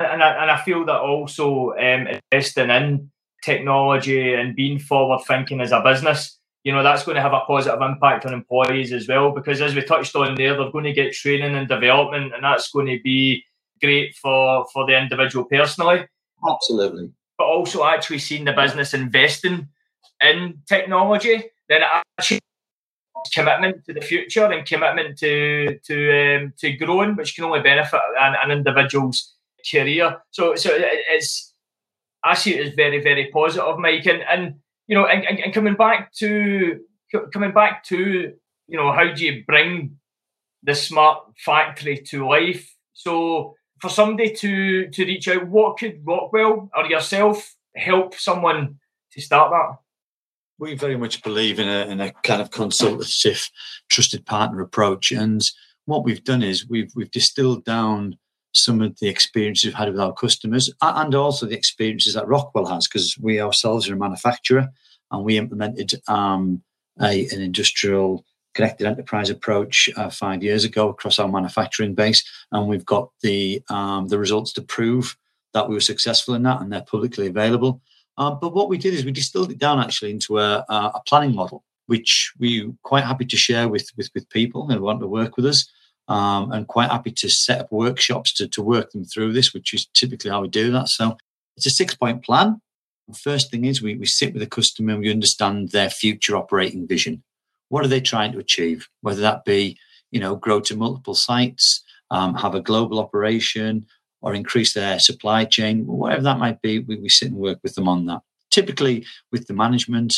And 0.00 0.22
I, 0.22 0.30
and 0.40 0.50
I 0.50 0.56
feel 0.62 0.86
that 0.86 0.96
also 0.96 1.72
um, 1.72 2.08
investing 2.32 2.70
in 2.70 3.10
technology 3.44 4.32
and 4.32 4.56
being 4.56 4.78
forward 4.78 5.20
thinking 5.28 5.60
as 5.60 5.72
a 5.72 5.82
business, 5.82 6.38
you 6.62 6.72
know, 6.72 6.82
that's 6.82 7.04
going 7.04 7.16
to 7.16 7.20
have 7.20 7.34
a 7.34 7.40
positive 7.40 7.82
impact 7.82 8.24
on 8.24 8.32
employees 8.32 8.94
as 8.94 9.06
well. 9.06 9.30
Because 9.30 9.60
as 9.60 9.74
we 9.74 9.82
touched 9.82 10.16
on 10.16 10.34
there, 10.34 10.56
they're 10.56 10.72
going 10.72 10.84
to 10.84 10.94
get 10.94 11.12
training 11.12 11.54
and 11.54 11.68
development, 11.68 12.34
and 12.34 12.42
that's 12.42 12.70
going 12.70 12.86
to 12.86 12.98
be 13.04 13.44
great 13.82 14.16
for 14.16 14.64
for 14.72 14.86
the 14.86 14.98
individual 14.98 15.44
personally. 15.44 16.08
Absolutely. 16.48 17.10
But 17.36 17.44
also 17.44 17.84
actually 17.84 18.20
seeing 18.20 18.46
the 18.46 18.54
business 18.54 18.94
investing 18.94 19.68
in 20.22 20.62
technology, 20.66 21.44
then 21.68 21.82
it 21.82 21.88
actually 22.18 22.40
commitment 23.32 23.84
to 23.86 23.94
the 23.94 24.00
future 24.00 24.44
and 24.44 24.66
commitment 24.66 25.18
to 25.18 25.78
to 25.84 26.36
um, 26.36 26.52
to 26.58 26.72
growing, 26.72 27.16
which 27.16 27.34
can 27.34 27.44
only 27.44 27.60
benefit 27.60 28.00
an, 28.20 28.34
an 28.42 28.50
individual's 28.50 29.34
career. 29.70 30.18
So 30.30 30.54
so 30.54 30.70
it's 30.72 31.54
I 32.24 32.34
see 32.34 32.54
it 32.54 32.66
as 32.68 32.74
very 32.74 33.02
very 33.02 33.30
positive, 33.32 33.78
Mike. 33.78 34.06
And 34.06 34.22
and 34.22 34.54
you 34.86 34.96
know, 34.96 35.06
and, 35.06 35.24
and 35.40 35.54
coming 35.54 35.74
back 35.74 36.12
to 36.14 36.80
coming 37.32 37.52
back 37.52 37.84
to 37.84 38.32
you 38.66 38.78
know, 38.78 38.92
how 38.92 39.12
do 39.12 39.24
you 39.24 39.44
bring 39.46 39.96
the 40.62 40.74
smart 40.74 41.22
factory 41.36 41.98
to 41.98 42.26
life? 42.26 42.74
So 42.94 43.54
for 43.80 43.90
somebody 43.90 44.34
to 44.34 44.88
to 44.88 45.04
reach 45.04 45.28
out, 45.28 45.48
what 45.48 45.78
could 45.78 46.02
Rockwell 46.04 46.70
or 46.74 46.86
yourself 46.86 47.54
help 47.76 48.14
someone 48.14 48.78
to 49.12 49.20
start 49.20 49.50
that? 49.50 49.83
We 50.64 50.74
very 50.74 50.96
much 50.96 51.22
believe 51.22 51.60
in 51.60 51.68
a, 51.68 51.86
in 51.86 52.00
a 52.00 52.10
kind 52.22 52.40
of 52.40 52.50
consultative, 52.50 53.50
trusted 53.90 54.24
partner 54.24 54.62
approach. 54.62 55.12
And 55.12 55.42
what 55.84 56.04
we've 56.04 56.24
done 56.24 56.42
is 56.42 56.68
we've 56.68 56.90
we've 56.96 57.10
distilled 57.10 57.64
down 57.64 58.16
some 58.52 58.80
of 58.80 58.98
the 58.98 59.08
experiences 59.08 59.66
we've 59.66 59.74
had 59.74 59.90
with 59.90 60.00
our 60.00 60.14
customers 60.14 60.72
and 60.80 61.14
also 61.14 61.44
the 61.44 61.56
experiences 61.56 62.14
that 62.14 62.26
Rockwell 62.26 62.66
has, 62.66 62.88
because 62.88 63.18
we 63.20 63.40
ourselves 63.40 63.88
are 63.88 63.94
a 63.94 63.98
manufacturer 63.98 64.68
and 65.10 65.24
we 65.24 65.36
implemented 65.36 66.00
um, 66.08 66.62
a, 67.00 67.26
an 67.28 67.42
industrial 67.42 68.24
connected 68.54 68.86
enterprise 68.86 69.28
approach 69.28 69.90
uh, 69.96 70.08
five 70.08 70.42
years 70.42 70.64
ago 70.64 70.88
across 70.88 71.18
our 71.18 71.28
manufacturing 71.28 71.94
base, 71.94 72.24
and 72.52 72.68
we've 72.68 72.86
got 72.86 73.10
the 73.20 73.62
um, 73.68 74.08
the 74.08 74.18
results 74.18 74.52
to 74.54 74.62
prove 74.62 75.16
that 75.52 75.68
we 75.68 75.74
were 75.74 75.80
successful 75.92 76.34
in 76.34 76.42
that, 76.44 76.62
and 76.62 76.72
they're 76.72 76.82
publicly 76.82 77.26
available. 77.26 77.82
Um, 78.16 78.38
but 78.40 78.54
what 78.54 78.68
we 78.68 78.78
did 78.78 78.94
is 78.94 79.04
we 79.04 79.12
distilled 79.12 79.50
it 79.50 79.58
down 79.58 79.80
actually 79.80 80.10
into 80.10 80.38
a, 80.38 80.64
a 80.68 81.00
planning 81.06 81.34
model, 81.34 81.64
which 81.86 82.32
we 82.38 82.72
quite 82.82 83.04
happy 83.04 83.24
to 83.26 83.36
share 83.36 83.68
with, 83.68 83.90
with, 83.96 84.10
with 84.14 84.28
people 84.30 84.68
who 84.68 84.80
want 84.80 85.00
to 85.00 85.06
work 85.06 85.36
with 85.36 85.46
us. 85.46 85.68
Um, 86.06 86.52
and 86.52 86.68
quite 86.68 86.90
happy 86.90 87.12
to 87.12 87.30
set 87.30 87.60
up 87.60 87.72
workshops 87.72 88.34
to, 88.34 88.46
to 88.48 88.62
work 88.62 88.90
them 88.90 89.06
through 89.06 89.32
this, 89.32 89.54
which 89.54 89.72
is 89.72 89.86
typically 89.94 90.30
how 90.30 90.42
we 90.42 90.48
do 90.48 90.70
that. 90.70 90.88
So 90.88 91.16
it's 91.56 91.64
a 91.64 91.70
six 91.70 91.94
point 91.94 92.22
plan. 92.22 92.60
First 93.22 93.50
thing 93.50 93.64
is 93.64 93.80
we, 93.80 93.96
we 93.96 94.04
sit 94.04 94.34
with 94.34 94.42
the 94.42 94.46
customer 94.46 94.92
and 94.92 95.00
we 95.00 95.10
understand 95.10 95.70
their 95.70 95.88
future 95.88 96.36
operating 96.36 96.86
vision. 96.86 97.22
What 97.70 97.84
are 97.84 97.88
they 97.88 98.02
trying 98.02 98.32
to 98.32 98.38
achieve? 98.38 98.86
Whether 99.00 99.22
that 99.22 99.46
be, 99.46 99.78
you 100.10 100.20
know, 100.20 100.36
grow 100.36 100.60
to 100.60 100.76
multiple 100.76 101.14
sites, 101.14 101.82
um, 102.10 102.34
have 102.34 102.54
a 102.54 102.60
global 102.60 103.00
operation, 103.00 103.86
or 104.24 104.34
increase 104.34 104.72
their 104.72 104.98
supply 104.98 105.44
chain, 105.44 105.86
whatever 105.86 106.22
that 106.22 106.38
might 106.38 106.62
be, 106.62 106.78
we, 106.78 106.96
we 106.96 107.10
sit 107.10 107.28
and 107.28 107.36
work 107.36 107.58
with 107.62 107.74
them 107.74 107.86
on 107.86 108.06
that. 108.06 108.22
Typically 108.50 109.04
with 109.30 109.46
the 109.46 109.52
management 109.52 110.14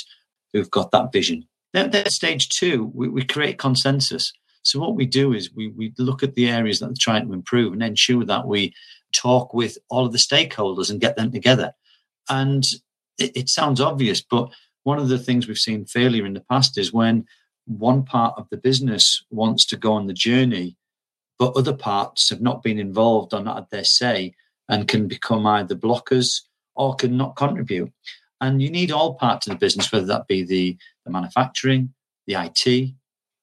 who've 0.53 0.71
got 0.71 0.93
that 0.93 1.13
vision. 1.13 1.47
Then, 1.73 1.93
stage 2.09 2.49
two, 2.49 2.93
we, 2.95 3.09
we 3.09 3.25
create 3.25 3.59
consensus. 3.59 4.33
So 4.63 4.79
what 4.79 4.95
we 4.95 5.07
do 5.07 5.33
is 5.33 5.53
we, 5.53 5.69
we 5.69 5.93
look 5.99 6.23
at 6.23 6.35
the 6.37 6.49
areas 6.49 6.79
that 6.79 6.87
they're 6.87 6.95
trying 6.99 7.27
to 7.27 7.33
improve 7.33 7.73
and 7.73 7.83
ensure 7.83 8.25
that 8.25 8.47
we 8.47 8.73
talk 9.13 9.53
with 9.53 9.77
all 9.91 10.07
of 10.07 10.13
the 10.13 10.19
stakeholders 10.19 10.89
and 10.89 11.01
get 11.01 11.17
them 11.17 11.33
together. 11.33 11.73
And 12.31 12.63
it, 13.19 13.37
it 13.37 13.49
sounds 13.49 13.81
obvious, 13.81 14.23
but 14.23 14.51
one 14.85 14.99
of 15.01 15.09
the 15.09 15.19
things 15.19 15.49
we've 15.49 15.59
seen 15.59 15.85
failure 15.85 16.25
in 16.25 16.35
the 16.35 16.45
past 16.49 16.79
is 16.79 16.93
when 16.93 17.27
one 17.65 18.05
part 18.05 18.35
of 18.39 18.47
the 18.51 18.57
business 18.57 19.25
wants 19.31 19.67
to 19.67 19.77
go 19.77 19.95
on 19.95 20.07
the 20.07 20.15
journey 20.15 20.77
but 21.39 21.57
other 21.57 21.75
parts 21.75 22.31
have 22.31 22.41
not 22.41 22.63
been 22.63 22.79
involved 22.79 23.35
or 23.35 23.43
not 23.43 23.57
had 23.57 23.71
their 23.71 23.85
say 23.85 24.35
and 24.69 24.89
can 24.89 25.07
become 25.07 25.47
either 25.47 25.75
blockers 25.75 26.43
or 26.75 26.95
can 26.95 27.17
not 27.17 27.37
contribute. 27.37 27.93
And 28.41 28.61
you 28.61 28.71
need 28.71 28.91
all 28.91 29.15
parts 29.15 29.47
of 29.47 29.53
the 29.53 29.59
business, 29.59 29.91
whether 29.91 30.07
that 30.07 30.27
be 30.27 30.43
the, 30.43 30.77
the 31.05 31.11
manufacturing, 31.11 31.95
the 32.27 32.35
IT, 32.35 32.95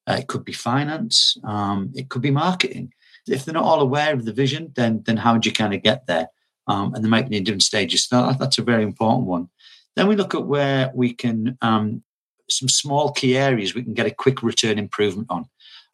uh, 0.07 0.17
it 0.19 0.27
could 0.27 0.43
be 0.43 0.53
finance, 0.53 1.37
um, 1.43 1.91
it 1.95 2.09
could 2.09 2.21
be 2.21 2.31
marketing. 2.31 2.93
If 3.27 3.45
they're 3.45 3.53
not 3.53 3.63
all 3.63 3.79
aware 3.79 4.13
of 4.13 4.25
the 4.25 4.33
vision, 4.33 4.73
then 4.75 5.01
then 5.05 5.15
how 5.15 5.37
do 5.37 5.47
you 5.47 5.53
kind 5.53 5.73
of 5.73 5.81
get 5.81 6.07
there? 6.07 6.27
Um, 6.67 6.93
and 6.93 7.03
they 7.03 7.09
might 7.09 7.29
be 7.29 7.37
in 7.37 7.45
different 7.45 7.63
stages. 7.63 8.07
So 8.07 8.33
that's 8.37 8.57
a 8.57 8.63
very 8.63 8.83
important 8.83 9.27
one. 9.27 9.49
Then 9.95 10.07
we 10.07 10.17
look 10.17 10.35
at 10.35 10.45
where 10.45 10.91
we 10.93 11.13
can 11.13 11.57
um, 11.61 12.03
some 12.49 12.67
small 12.67 13.11
key 13.11 13.37
areas 13.37 13.73
we 13.73 13.83
can 13.83 13.93
get 13.93 14.05
a 14.05 14.11
quick 14.11 14.43
return 14.43 14.77
improvement 14.77 15.27
on 15.29 15.45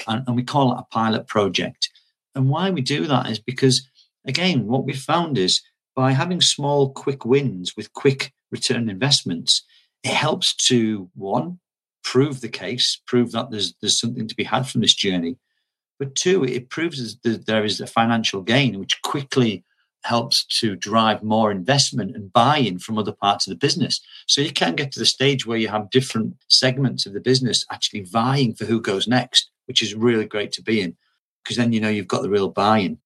and, 0.08 0.24
and 0.28 0.36
we 0.36 0.44
call 0.44 0.74
it 0.74 0.80
a 0.80 0.94
pilot 0.94 1.28
project. 1.28 1.90
And 2.36 2.50
why 2.50 2.70
we 2.70 2.82
do 2.82 3.06
that 3.08 3.30
is 3.30 3.40
because, 3.40 3.88
again, 4.26 4.68
what 4.68 4.86
we 4.86 4.94
found 4.94 5.38
is 5.38 5.62
by 5.96 6.12
having 6.12 6.42
small, 6.42 6.92
quick 6.92 7.26
wins 7.26 7.76
with 7.76 7.94
quick 7.94 8.34
return 8.52 8.90
investments, 8.90 9.64
it 10.04 10.14
helps 10.14 10.56
to 10.68 11.10
one 11.16 11.60
prove 12.04 12.42
the 12.42 12.50
case, 12.50 13.02
prove 13.06 13.32
that 13.34 13.52
there's 13.52 13.74
there's 13.82 14.00
something 14.00 14.28
to 14.28 14.36
be 14.36 14.46
had 14.46 14.68
from 14.68 14.82
this 14.82 14.96
journey, 14.96 15.38
but 16.00 16.16
two, 16.16 16.46
it 16.46 16.70
proves 16.70 17.18
that 17.24 17.46
there 17.46 17.66
is 17.66 17.82
a 17.82 17.88
financial 17.88 18.42
gain, 18.42 18.80
which 18.80 19.02
quickly 19.02 19.66
helps 20.06 20.46
to 20.46 20.78
drive 20.78 21.22
more 21.22 21.52
investment 21.52 22.16
and 22.16 22.32
buy-in 22.32 22.80
from 22.80 22.98
other 22.98 23.12
parts 23.12 23.46
of 23.46 23.52
the 23.52 23.58
business. 23.58 24.00
So 24.28 24.40
you 24.40 24.52
can 24.52 24.76
get 24.76 24.94
to 24.94 25.00
the 25.00 25.06
stage 25.06 25.46
where 25.46 25.58
you 25.58 25.68
have 25.68 25.90
different 25.90 26.38
segments 26.48 27.06
of 27.06 27.12
the 27.14 27.20
business 27.20 27.66
actually 27.70 28.06
vying 28.06 28.56
for 28.56 28.64
who 28.64 28.82
goes 28.82 29.10
next 29.10 29.52
which 29.70 29.82
is 29.84 29.96
really 29.96 30.26
great 30.26 30.52
to 30.52 30.64
be 30.64 30.82
in 30.82 30.98
because 31.44 31.56
then 31.56 31.72
you 31.72 31.80
know 31.80 31.90
you've 31.90 32.08
got 32.08 32.24
the 32.24 32.30
real 32.30 32.50
buy-in. 32.50 32.98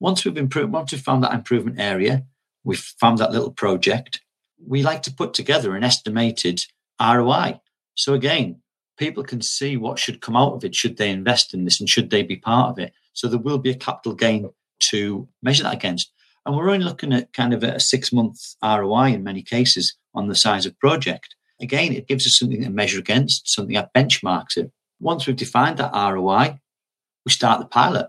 Once 0.00 0.24
we've 0.24 0.36
improved, 0.36 0.72
once 0.72 0.90
we've 0.90 1.00
found 1.00 1.22
that 1.22 1.34
improvement 1.34 1.78
area, 1.78 2.24
we've 2.64 2.80
found 3.00 3.18
that 3.18 3.32
little 3.32 3.52
project. 3.52 4.20
We 4.66 4.82
like 4.82 5.02
to 5.02 5.12
put 5.12 5.34
together 5.34 5.76
an 5.76 5.84
estimated 5.84 6.60
ROI. 7.00 7.60
So 7.94 8.14
again, 8.14 8.62
people 8.98 9.22
can 9.22 9.42
see 9.42 9.76
what 9.76 9.98
should 9.98 10.22
come 10.22 10.36
out 10.36 10.54
of 10.54 10.64
it 10.64 10.74
should 10.74 10.96
they 10.96 11.10
invest 11.10 11.54
in 11.54 11.64
this 11.64 11.80
and 11.80 11.88
should 11.88 12.10
they 12.10 12.22
be 12.22 12.36
part 12.36 12.70
of 12.70 12.78
it. 12.78 12.92
So 13.12 13.28
there 13.28 13.38
will 13.38 13.58
be 13.58 13.70
a 13.70 13.76
capital 13.76 14.14
gain 14.14 14.50
to 14.90 15.28
measure 15.42 15.62
that 15.64 15.74
against. 15.74 16.10
And 16.44 16.56
we're 16.56 16.70
only 16.70 16.84
looking 16.84 17.12
at 17.12 17.32
kind 17.32 17.52
of 17.52 17.62
a 17.62 17.78
six 17.78 18.12
month 18.12 18.38
ROI 18.62 19.12
in 19.12 19.22
many 19.22 19.42
cases 19.42 19.94
on 20.14 20.28
the 20.28 20.34
size 20.34 20.64
of 20.64 20.78
project. 20.78 21.34
Again, 21.60 21.92
it 21.92 22.08
gives 22.08 22.26
us 22.26 22.38
something 22.38 22.62
to 22.62 22.70
measure 22.70 22.98
against, 22.98 23.48
something 23.48 23.74
that 23.74 23.94
benchmarks 23.94 24.56
it. 24.56 24.70
Once 25.00 25.26
we've 25.26 25.36
defined 25.36 25.78
that 25.78 25.92
ROI, 25.92 26.58
we 27.24 27.32
start 27.32 27.60
the 27.60 27.66
pilot 27.66 28.08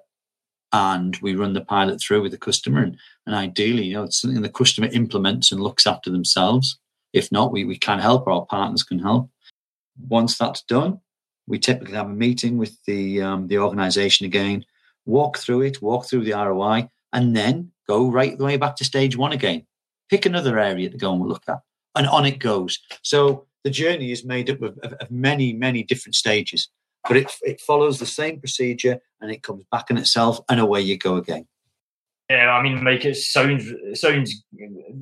and 0.71 1.17
we 1.21 1.35
run 1.35 1.53
the 1.53 1.61
pilot 1.61 2.01
through 2.01 2.21
with 2.21 2.31
the 2.31 2.37
customer. 2.37 2.83
And, 2.83 2.97
and 3.25 3.35
ideally, 3.35 3.85
you 3.85 3.93
know, 3.93 4.03
it's 4.03 4.21
something 4.21 4.41
the 4.41 4.49
customer 4.49 4.87
implements 4.91 5.51
and 5.51 5.61
looks 5.61 5.87
after 5.87 6.09
themselves. 6.09 6.77
If 7.13 7.31
not, 7.31 7.51
we, 7.51 7.63
we 7.63 7.77
can 7.77 7.99
help 7.99 8.27
or 8.27 8.31
our 8.31 8.45
partners 8.45 8.83
can 8.83 8.99
help. 8.99 9.29
Once 10.07 10.37
that's 10.37 10.61
done, 10.63 10.99
we 11.47 11.57
typically 11.57 11.95
have 11.95 12.07
a 12.07 12.13
meeting 12.13 12.57
with 12.57 12.77
the 12.85 13.21
um, 13.21 13.47
the 13.47 13.57
organization 13.57 14.25
again, 14.25 14.65
walk 15.05 15.37
through 15.37 15.61
it, 15.61 15.81
walk 15.81 16.05
through 16.05 16.25
the 16.25 16.33
ROI, 16.33 16.89
and 17.13 17.35
then 17.35 17.71
go 17.87 18.11
right 18.11 18.37
the 18.37 18.43
way 18.43 18.57
back 18.57 18.75
to 18.75 18.83
stage 18.83 19.15
one 19.17 19.31
again. 19.31 19.65
Pick 20.09 20.25
another 20.25 20.59
area 20.59 20.89
to 20.89 20.97
go 20.97 21.13
and 21.13 21.25
look 21.25 21.43
at, 21.47 21.61
and 21.95 22.05
on 22.07 22.25
it 22.25 22.39
goes. 22.39 22.79
So 23.01 23.47
the 23.67 23.71
journey 23.83 24.11
is 24.11 24.23
made 24.23 24.49
up 24.49 24.61
of, 24.61 24.77
of, 24.83 24.93
of 24.93 25.11
many, 25.11 25.53
many 25.53 25.83
different 25.83 26.15
stages 26.15 26.69
but 27.07 27.17
it, 27.17 27.31
it 27.41 27.61
follows 27.61 27.99
the 27.99 28.05
same 28.05 28.39
procedure 28.39 28.99
and 29.21 29.31
it 29.31 29.43
comes 29.43 29.63
back 29.71 29.89
in 29.89 29.97
itself 29.97 30.39
and 30.49 30.59
away 30.59 30.81
you 30.81 30.97
go 30.97 31.15
again. 31.15 31.47
Yeah, 32.29 32.51
I 32.51 32.61
mean, 32.61 32.83
like 32.83 33.05
it 33.05 33.15
sounds 33.15 33.67
it 33.67 33.97
sounds 33.97 34.43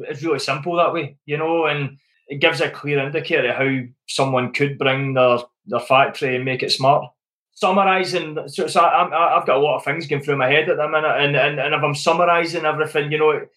it's 0.02 0.22
really 0.22 0.40
simple 0.40 0.76
that 0.76 0.94
way, 0.94 1.18
you 1.26 1.38
know, 1.38 1.66
and 1.66 1.98
it 2.28 2.40
gives 2.40 2.62
a 2.62 2.70
clear 2.70 3.00
indicator 3.00 3.50
of 3.50 3.56
how 3.56 3.80
someone 4.08 4.54
could 4.54 4.78
bring 4.78 5.16
their 5.16 5.40
their 5.66 5.80
factory 5.80 6.36
and 6.36 6.46
make 6.46 6.62
it 6.62 6.72
smart. 6.72 7.12
Summarising, 7.54 8.38
so, 8.48 8.68
so 8.68 8.82
I, 8.82 9.34
have 9.36 9.48
got 9.48 9.56
a 9.56 9.60
lot 9.60 9.78
of 9.78 9.86
things 9.86 10.08
going 10.08 10.22
through 10.22 10.36
my 10.36 10.50
head 10.50 10.70
at 10.70 10.76
the 10.76 10.90
minute, 10.90 11.16
and, 11.18 11.38
and, 11.38 11.58
and 11.58 11.74
if 11.74 11.82
I'm 11.82 11.96
summarising 11.96 12.66
everything, 12.66 13.14
you 13.14 13.18
know, 13.18 13.30
it 13.30 13.50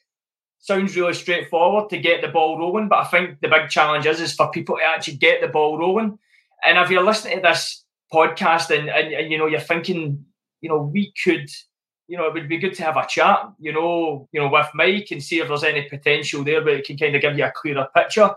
sounds 0.61 0.97
really 0.97 1.15
straightforward 1.15 1.91
to 1.91 1.99
get 1.99 2.21
the 2.21 2.29
ball 2.29 2.59
rolling, 2.59 2.89
but 2.89 2.99
I 2.99 3.05
think 3.05 3.41
the 3.41 3.49
big 3.49 3.69
challenge 3.69 4.07
is 4.07 4.21
is 4.21 4.35
for 4.35 4.51
people 4.51 4.77
to 4.77 4.83
actually 4.83 5.17
get 5.17 5.41
the 5.41 5.49
ball 5.49 5.79
rolling. 5.79 6.19
And 6.65 6.79
if 6.79 6.91
you're 6.91 7.05
listening 7.05 7.37
to 7.37 7.43
this 7.43 7.85
podcast 8.13 8.77
and, 8.77 8.89
and, 8.89 9.13
and 9.13 9.31
you 9.31 9.39
know 9.39 9.47
you're 9.47 9.61
thinking 9.61 10.25
you 10.61 10.69
know 10.69 10.79
we 10.79 11.13
could 11.25 11.49
you 12.07 12.17
know 12.17 12.27
it 12.27 12.35
would 12.35 12.49
be 12.49 12.57
good 12.57 12.75
to 12.75 12.83
have 12.83 12.97
a 12.97 13.07
chat 13.07 13.39
you 13.59 13.71
know 13.73 14.27
you 14.33 14.41
know 14.41 14.49
with 14.49 14.67
Mike 14.75 15.09
and 15.11 15.23
see 15.23 15.41
if 15.41 15.49
there's 15.49 15.63
any 15.63 15.83
potential 15.83 16.43
there 16.43 16.63
but 16.63 16.73
it 16.73 16.87
can 16.87 16.97
kind 16.97 17.15
of 17.15 17.21
give 17.21 17.37
you 17.37 17.45
a 17.45 17.53
clearer 17.55 17.87
picture. 17.95 18.31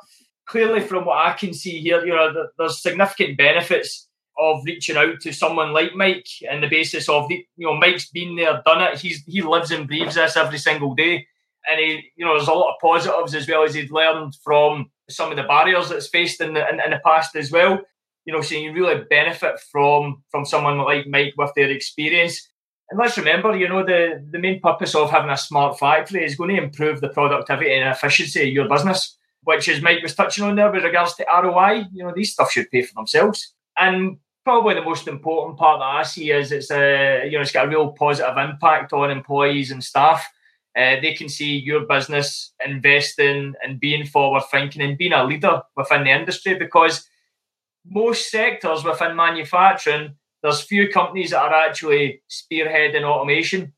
Clearly 0.46 0.82
from 0.82 1.06
what 1.06 1.26
I 1.26 1.34
can 1.34 1.54
see 1.54 1.80
here 1.80 2.06
you 2.06 2.14
know 2.14 2.48
there's 2.58 2.82
significant 2.82 3.38
benefits 3.38 4.08
of 4.38 4.62
reaching 4.66 4.98
out 4.98 5.20
to 5.22 5.32
someone 5.32 5.74
like 5.74 5.96
Mike 5.96 6.28
and 6.50 6.64
the 6.64 6.68
basis 6.68 7.08
of 7.08 7.28
the 7.30 7.46
you 7.56 7.66
know 7.66 7.76
Mike's 7.76 8.10
been 8.10 8.36
there 8.36 8.62
done 8.66 8.82
it. 8.82 9.00
He's 9.00 9.24
he 9.26 9.42
lives 9.42 9.72
and 9.72 9.88
breathes 9.88 10.16
this 10.16 10.38
every 10.38 10.58
single 10.58 10.94
day 10.94 11.28
and 11.70 11.80
he, 11.80 12.12
you 12.16 12.26
know, 12.26 12.36
there's 12.36 12.48
a 12.48 12.54
lot 12.54 12.74
of 12.74 12.82
positives 12.82 13.36
as 13.36 13.48
well 13.48 13.64
as 13.64 13.74
he'd 13.74 13.92
learned 13.92 14.36
from 14.44 14.90
some 15.10 15.32
of 15.32 15.38
the 15.38 15.44
barriers 15.44 15.90
that's 15.90 16.08
faced 16.08 16.42
in 16.42 16.54
the 16.54 16.68
in, 16.70 16.80
in 16.82 16.92
the 16.92 17.02
past 17.06 17.36
as 17.36 17.52
well. 17.52 17.82
You 18.26 18.34
know, 18.34 18.42
so 18.42 18.56
you 18.56 18.74
really 18.74 19.04
benefit 19.10 19.60
from 19.72 20.24
from 20.30 20.46
someone 20.46 20.78
like 20.80 21.08
Mike 21.08 21.34
with 21.38 21.52
their 21.56 21.70
experience. 21.70 22.48
And 22.90 23.00
let's 23.00 23.18
remember, 23.18 23.56
you 23.56 23.70
know, 23.70 23.86
the, 23.86 24.22
the 24.32 24.38
main 24.38 24.60
purpose 24.60 24.96
of 24.96 25.10
having 25.10 25.30
a 25.30 25.38
smart 25.38 25.80
factory 25.80 26.26
is 26.26 26.36
going 26.36 26.54
to 26.54 26.62
improve 26.62 27.00
the 27.00 27.08
productivity 27.08 27.74
and 27.74 27.90
efficiency 27.90 28.50
of 28.50 28.54
your 28.54 28.68
business, 28.68 29.18
which 29.44 29.70
is 29.70 29.82
Mike 29.82 30.04
was 30.04 30.14
touching 30.14 30.44
on 30.44 30.58
there 30.58 30.70
with 30.70 30.84
regards 30.84 31.16
to 31.16 31.26
ROI. 31.32 31.86
You 31.94 32.04
know, 32.04 32.12
these 32.14 32.34
stuff 32.34 32.52
should 32.52 32.70
pay 32.70 32.82
for 32.82 32.94
themselves. 32.96 33.54
And 33.78 34.18
probably 34.44 34.74
the 34.74 34.82
most 34.82 35.08
important 35.08 35.58
part 35.58 35.80
that 35.80 35.86
I 35.86 36.04
see 36.04 36.32
is 36.32 36.52
it's 36.52 36.72
a 36.72 37.26
you 37.26 37.34
know 37.34 37.42
it's 37.42 37.52
got 37.52 37.66
a 37.66 37.70
real 37.70 37.92
positive 37.92 38.38
impact 38.38 38.94
on 38.94 39.12
employees 39.12 39.72
and 39.72 39.84
staff. 39.84 40.28
Uh, 40.76 40.96
they 41.02 41.14
can 41.14 41.28
see 41.28 41.58
your 41.58 41.82
business 41.86 42.54
investing 42.66 43.54
and 43.64 43.80
being 43.80 44.06
forward 44.06 44.44
thinking 44.50 44.82
and 44.82 44.98
being 44.98 45.14
a 45.14 45.24
leader 45.24 45.62
within 45.76 46.06
the 46.06 46.12
industry 46.12 46.56
because 46.56 47.08
most 47.86 48.32
sectors 48.32 48.84
within 48.84 49.16
manufacturing 49.16 50.16
there's 50.42 50.62
few 50.62 50.90
companies 50.90 51.32
that 51.32 51.42
are 51.42 51.54
actually 51.54 52.24
spearheading 52.30 53.04
automation, 53.04 53.74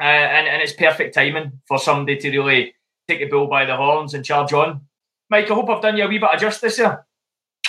uh, 0.00 0.04
and, 0.04 0.46
and 0.46 0.62
it's 0.62 0.72
perfect 0.72 1.14
timing 1.14 1.60
for 1.66 1.78
somebody 1.78 2.16
to 2.18 2.30
really 2.30 2.74
take 3.08 3.20
the 3.20 3.26
bull 3.26 3.46
by 3.46 3.64
the 3.64 3.76
horns 3.76 4.14
and 4.14 4.24
charge 4.24 4.52
on. 4.52 4.82
Mike, 5.30 5.50
I 5.50 5.54
hope 5.54 5.68
I've 5.68 5.82
done 5.82 5.96
you 5.96 6.04
a 6.04 6.08
wee 6.08 6.18
bit 6.18 6.30
of 6.32 6.40
justice 6.40 6.76
here. 6.76 7.04